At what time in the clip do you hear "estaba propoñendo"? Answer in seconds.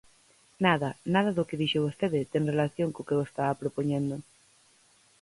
3.23-4.15